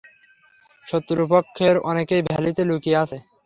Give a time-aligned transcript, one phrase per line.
[0.87, 3.17] শত্রুপক্ষের অনেকেই ভ্যালিতে লুকিয়ে আছে।